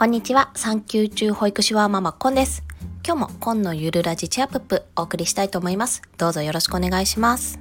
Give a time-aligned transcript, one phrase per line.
[0.00, 0.50] こんにちは。
[0.54, 2.64] 産休中保育士はママコンです。
[3.06, 6.00] 今日もコンのゆるラジチアップップお送りしたいと思います。
[6.16, 7.58] どうぞよろしくお願いします。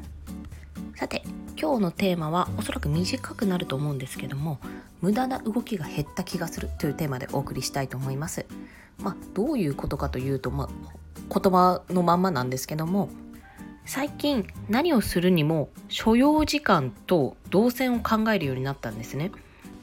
[0.95, 1.21] さて
[1.61, 4.61] 今日のテーマはおそらく短くなると思うんですけども
[5.01, 8.45] 無駄な動きが減った気がするというテーマでお送りしたいと思います。
[8.99, 13.09] まあ、どういうことかというと、まあ、言葉のまんまなんですけども
[13.83, 19.29] 最近何をするにも所要時間と動線を考えるようになったんですね。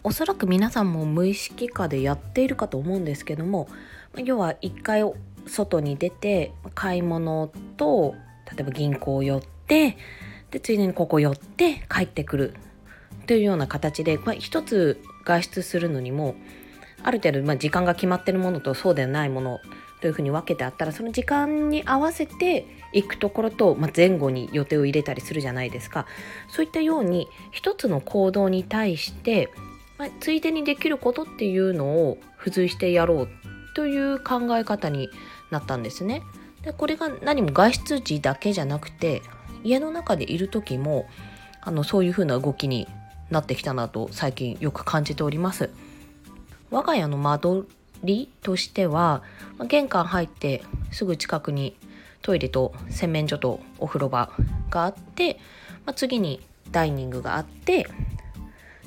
[0.06, 3.66] おそらく皆さんも無意識化でやっているかと思うんですけども
[4.14, 5.02] 要は一回
[5.48, 8.14] 外に出て買い物と
[8.48, 9.98] 例えば銀行寄って
[10.52, 12.55] でついでにここ寄って帰ってくる
[13.27, 16.36] というような形で、まあ、一つ外出するのにも
[17.02, 19.59] ある程度、まあ、時間が決まってるものとそうでないもの
[20.00, 26.06] というふうに分けてあったらその時間に合わせて行くところと、まあ、前後に予定を入れたりするじゃないですか。
[26.48, 29.50] そういったように一つの行動に対して、
[29.98, 33.28] まあ、ついでにできることっていうのを付随してやろう
[33.75, 35.11] という考え方に
[35.50, 36.22] なったんですね。
[36.62, 39.22] でこれが何も外出時だけじゃなくて
[39.62, 41.06] 家の中でいる時も
[41.61, 42.88] あのそういうふうな動きに
[43.30, 45.70] なってきたなと最近よく感じております。
[46.70, 47.66] 我が家の間取
[48.03, 49.22] りとしては
[49.69, 51.77] 玄関入ってすぐ近くに
[52.22, 54.33] トイレと洗面所とお風呂場
[54.70, 55.34] があって、
[55.84, 57.86] まあ、次にダイニングがあって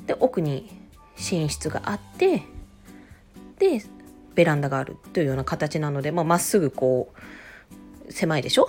[0.05, 0.69] で奥に
[1.31, 2.44] 寝室があって
[3.59, 3.81] で
[4.36, 7.12] ベランダがあるというような形なのでまあ、っすぐこ
[8.08, 8.67] う狭いでしょ？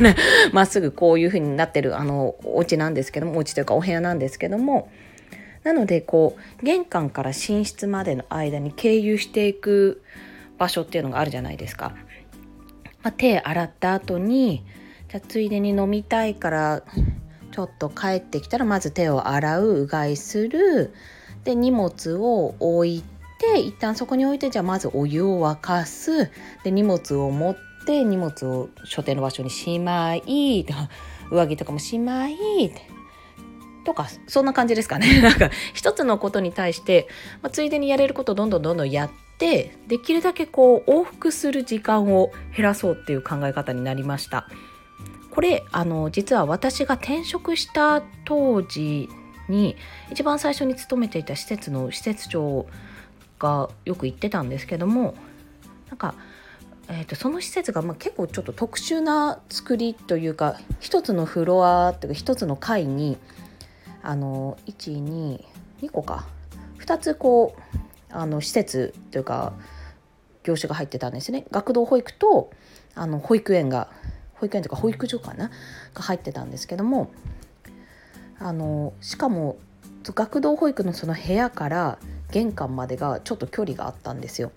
[0.52, 4.90] まっすぐこういう風になってるあのお家なんですけどもお家というかお部屋なんですけども。
[5.64, 10.02] なのでこう玄関から寝室までの間に経由していく
[10.58, 11.94] 場所っていうのがあるじゃないですか。
[13.02, 14.64] まあ、手洗った後に
[15.08, 16.82] じゃついでに飲みたいから
[17.52, 20.92] ちょっと帰ってきたらまず手を洗ううがいする。
[21.44, 23.04] で荷物を置い
[23.38, 26.30] て一旦そこに置いてじゃあまずお湯を沸かす。
[26.62, 27.56] で荷物を持っ
[27.86, 30.66] て荷物を所定の場所にしまい
[31.30, 32.36] 上着とかもしまい
[33.84, 35.20] とかそんな感じですかね。
[35.22, 37.08] なんか一つのことに対して、
[37.42, 44.48] まあ、ついでにやれることをどんどんどんどんやってできるだけこう往復する時間を減らそうっていう考え方になりました。
[45.30, 49.08] これあの実は私が転職した当時
[49.48, 49.76] に
[50.10, 52.66] 一番最初に勤めていた施設の施設長
[53.38, 55.14] がよく言ってたんですけども
[55.88, 56.14] なんか
[56.88, 63.16] えーと、その施設がまあ結構ちょっと特殊な作りというか一つのフロアというか一つの階に
[64.02, 65.40] あの122
[65.90, 66.26] 個か。
[66.80, 67.78] 2つこう
[68.10, 69.52] あの施設というか
[70.42, 71.46] 業種が入ってたんですね。
[71.50, 72.50] 学童保育と
[72.94, 73.88] あの保育園が
[74.34, 75.50] 保育園というか保育所かな？
[75.94, 77.10] が入ってたんですけども
[78.42, 79.56] あのしかも
[80.04, 81.98] 学童保育のその部屋から
[82.32, 84.50] 玄関までがちょっと距離があったんですよ。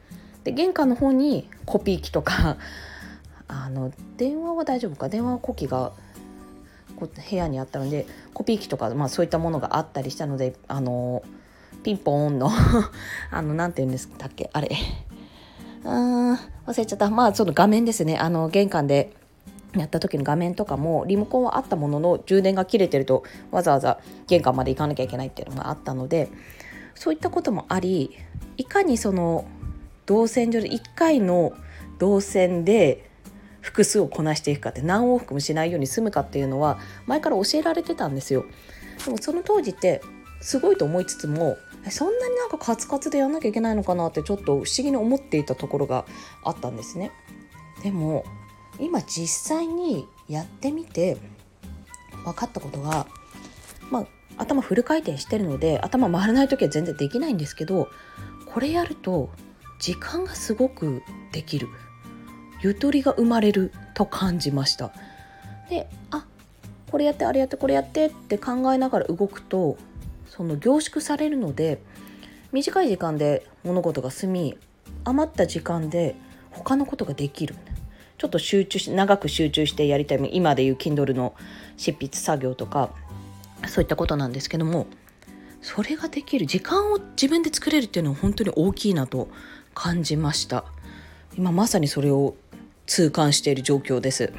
[0.43, 2.57] で玄関の方にコピー機とか
[3.47, 5.09] あの電話は大丈夫か？
[5.09, 5.91] 電話は呼気が
[6.99, 11.23] 部屋にあったのでコピー機とか、まあ、そういったものがあったりしたのであの
[11.83, 12.49] ピンポーンの
[13.31, 14.49] あのなんて言うんですっけ？
[14.53, 14.69] あれ。
[15.83, 17.09] うん忘れちゃった。
[17.11, 18.17] まあその画面ですね。
[18.17, 19.13] あの玄関で
[19.81, 26.29] やった時の画面とかもリモコンはあったものの充電が切れてるとわざわざ玄関まで行かなきゃいけないっていうのがあったので
[26.93, 28.11] そういったこともあり
[28.57, 29.45] いかにその
[30.05, 31.53] 動線上で1回の
[31.99, 33.09] 動線で
[33.61, 38.45] 複数をこなしていくかって何往復もしないように済むかっていうのは前から教えられてたんですよ。
[39.03, 40.01] でもその当時って
[40.39, 41.57] すごいと思いつつも
[41.89, 46.05] そんなになんかカツカツでやんなきゃいけないのかなってちょっと不思議に思っていたところが
[46.43, 47.11] あったんですね。
[47.83, 48.23] でも
[48.79, 49.27] 今実
[49.57, 51.17] 際にやってみて
[52.23, 53.07] 分かったことが
[53.91, 54.05] まあ
[54.37, 57.87] 頭フル回転してるので頭回らない時は全然できないんですけど
[58.45, 59.29] これやると
[59.79, 61.67] 時間がすごくできる。
[62.65, 64.91] ゆとりが生まれると感じました
[65.69, 66.25] であ
[66.89, 69.77] これやってあれやってこれやってって考えながら動くと
[70.27, 71.79] その凝縮されるので
[72.51, 74.57] 短い時間で物事が済み
[75.03, 76.15] 余った時間で
[76.49, 77.55] 他のことができる
[78.17, 81.35] ちょっと集中し長く集中してやりたい今でいう Kindle の
[81.77, 82.89] 執筆作業とか
[83.67, 84.87] そういったことなんですけども
[85.61, 89.27] それができる時間を自分で作れるっていうのは本当に大きいなと
[89.73, 90.63] 感じました
[91.37, 92.35] 今まさにそれを
[92.85, 94.31] 痛感している状況です。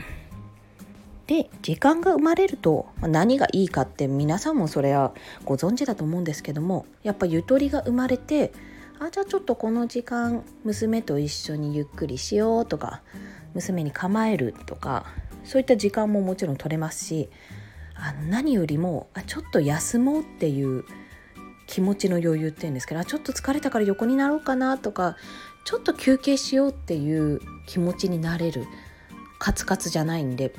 [1.26, 5.12] で時間が生まれると何がいいかって皆さんもそれは
[5.44, 8.52] ご存知だと思うんですけどもやっぱゆとりが生まれて
[9.00, 13.02] あじゃあちょっとこの時間娘と一緒にゆっくりしようとか
[13.56, 15.06] 娘に構えるとか
[15.44, 17.28] そういった時間ももちろん取れますし
[17.94, 20.84] あの何よりもあちょっと休もうっていう
[21.66, 25.16] 気持ちの余裕っていうんですけどちょっと疲れたから横になろうかなとか
[25.64, 28.66] ちょっと休憩しようっていう気持ちになれる
[29.38, 30.52] カツカツじゃないんで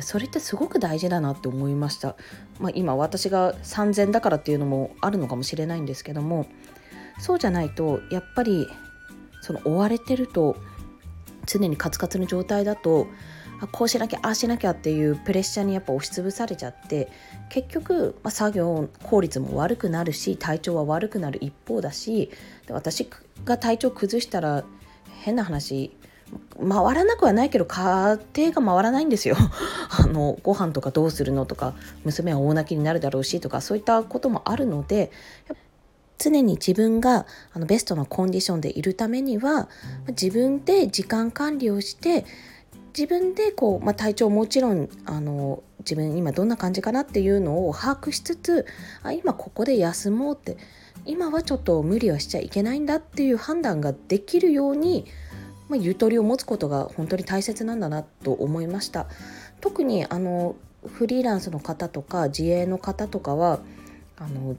[0.00, 2.16] それってすごく大事だなって思いました、
[2.58, 6.46] まあ、今私が産前だからっていうのもあるのかもしれないんですけども
[7.18, 8.68] そうじゃないとやっぱり
[9.42, 10.56] その追われてると
[11.46, 13.06] 常にカツカツの状態だと
[13.60, 17.08] あこうしなきゃああしなきゃっていうプレッシャーにやっぱ押しつぶされちゃって
[17.48, 22.30] 結局、まあ、作業効率も悪くなるし体調は悪くなる一方だし
[22.68, 23.08] 私
[23.44, 24.64] が体調崩したら
[25.22, 25.96] 変な話
[26.58, 29.36] 回らなくはないけど家庭が回らないんですよ。
[29.90, 31.74] あのご飯とかどうするのとか
[32.04, 35.10] 娘は大泣きになるだろうしとかそういったこともあるので
[36.22, 39.68] 常に自分があのベストなコンディションでいるためには
[40.08, 42.24] 自分で時間管理をして
[42.96, 48.66] 自分でこう、まあ、体調もちろんあの自分今どんな感じかなっていうのを把握しつつ
[49.02, 50.56] あ今ここで休もうって
[51.04, 55.06] 今はちょっと無理はしちゃいけないんだっていう判断ができるように、
[55.68, 59.06] まあ、ゆとりを持つことが本当に大切なんだなと思いました。
[59.60, 60.54] 特にあの
[60.86, 63.60] フリーランスの方とか自営の方とかは
[64.16, 64.56] あの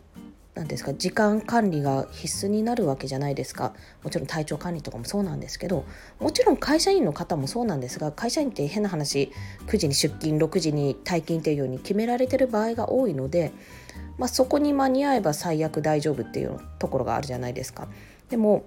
[0.55, 0.93] 何ですか？
[0.93, 3.73] 時間管理が必須になるわけじゃないですか
[4.03, 5.83] もちろん体調管理とかもそうなんですけど
[6.19, 9.31] もちろん会社員の方もそうなんですが会社員って変な話
[9.65, 13.51] 9時に出勤6時に退勤っていうように決められてる場合が多いので、
[14.19, 17.87] まあ、そこに間に合えば最悪大丈夫っていうところがあるじゃないですか。
[18.29, 18.63] でも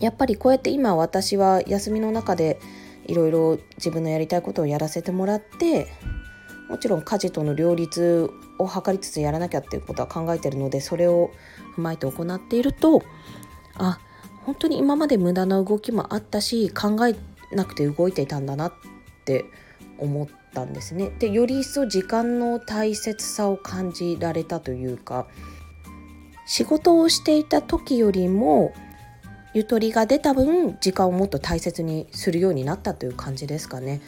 [0.00, 2.60] やっぱりこうやって今私は休みの中で
[3.06, 5.88] いろいろ自分のやりたいことをやらせてもらって
[6.68, 11.30] もちろん家事との両立を図りつつやらなきゃっていうことは考えてるのでそれを
[11.76, 13.02] 踏まえて行っていると
[13.76, 13.98] あ
[14.44, 17.16] 本当に今まで無駄な動きもあったし考え
[17.54, 18.72] なくて動いていたんだなっ
[19.24, 19.46] て
[19.98, 21.10] 思ったんですね。
[21.18, 25.26] でより一層時間の大切さを感じられたというか
[26.46, 28.72] 仕事をしていた時よりも
[29.54, 34.00] ゆとりが出た分時間をもっと大切にするようになったという感じですかね。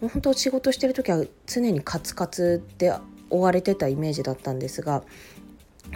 [0.00, 2.92] もう本当仕事してる時は常にカツカツで
[3.30, 5.02] 追われてたイメージだったんですが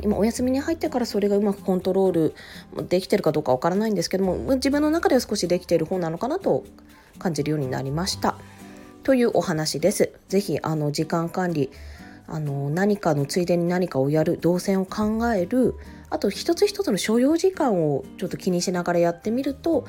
[0.02, 2.34] 今お休みに入ってからそれがうまくコントロール
[2.88, 6.64] できてるかどうかわからないんですけども自分の中では少しできている方なのかなと
[7.18, 8.36] 感じるようになりました
[9.02, 10.12] というお話です。
[10.28, 11.70] ぜひあの時間管理
[12.26, 15.74] あの何かのついでに何かをやる動線を考える
[16.10, 19.84] あと一つ一つの所要時間をちょっと気にしながらやってみると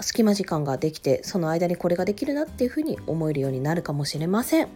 [0.00, 4.68] 隙間時間ができてその間にこれができるなっていうふうに思えるようになるかもしれません。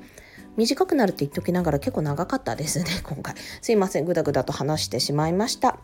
[0.57, 3.35] 短くなるって言っときながら結構長かったですね 今回。
[3.63, 5.79] すいませんぐだぐだと話してしまいました。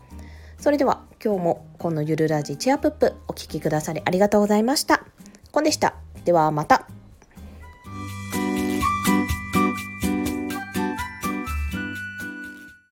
[0.59, 5.05] それでは今日もこのゆるラジチアプップお聴きくださりありがとうございました。
[5.51, 5.95] コンでした。
[6.25, 6.96] ではまた。